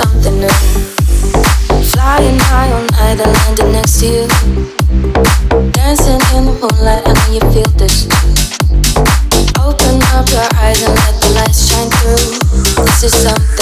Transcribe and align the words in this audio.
something 0.00 0.40
new. 0.40 0.56
Flying 1.92 2.38
high 2.48 2.70
all 2.72 2.86
night 2.96 3.20
and 3.20 3.32
landing 3.38 3.72
next 3.72 4.00
to 4.00 4.06
you. 4.06 4.26
Dancing 5.72 6.22
in 6.36 6.42
the 6.48 6.54
moonlight, 6.60 7.02
I 7.06 7.12
know 7.12 7.28
you 7.36 7.42
feel 7.52 7.70
this. 7.76 8.08
Open 9.60 10.00
up 10.16 10.26
your 10.30 10.48
eyes 10.56 10.80
and 10.82 10.94
let 10.94 11.14
the 11.20 11.28
lights 11.36 11.68
shine 11.68 11.90
through. 12.00 12.84
This 12.84 13.02
is 13.04 13.14
something. 13.14 13.59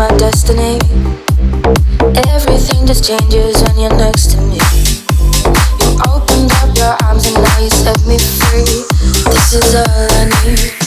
My 0.00 0.08
destiny. 0.16 0.78
Everything 2.32 2.86
just 2.86 3.04
changes 3.04 3.62
when 3.62 3.78
you're 3.78 3.96
next 3.98 4.30
to 4.30 4.40
me. 4.40 4.56
You 5.78 6.00
opened 6.08 6.50
up 6.62 6.74
your 6.74 6.96
arms 7.04 7.26
and 7.26 7.34
now 7.34 7.58
you 7.58 7.68
set 7.68 8.00
me 8.06 8.16
free. 8.18 8.64
This 9.30 9.52
is 9.52 9.74
all 9.74 9.84
I 9.84 10.24
need. 10.46 10.79